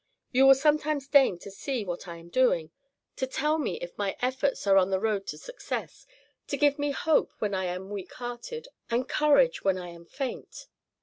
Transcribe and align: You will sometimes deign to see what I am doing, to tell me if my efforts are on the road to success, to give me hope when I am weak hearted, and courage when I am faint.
You 0.31 0.47
will 0.47 0.55
sometimes 0.55 1.07
deign 1.07 1.37
to 1.41 1.51
see 1.51 1.85
what 1.85 2.07
I 2.07 2.17
am 2.17 2.29
doing, 2.29 2.71
to 3.17 3.27
tell 3.27 3.59
me 3.59 3.75
if 3.81 3.95
my 3.99 4.17
efforts 4.19 4.65
are 4.65 4.75
on 4.75 4.89
the 4.89 4.99
road 4.99 5.27
to 5.27 5.37
success, 5.37 6.07
to 6.47 6.57
give 6.57 6.79
me 6.79 6.89
hope 6.89 7.31
when 7.37 7.53
I 7.53 7.65
am 7.65 7.91
weak 7.91 8.13
hearted, 8.13 8.67
and 8.89 9.07
courage 9.07 9.63
when 9.63 9.77
I 9.77 9.89
am 9.89 10.05
faint. 10.07 10.65